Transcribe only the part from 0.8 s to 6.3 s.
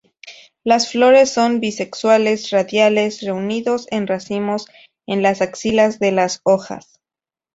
flores son bisexuales, radiales, reunidos en racimos en las axilas de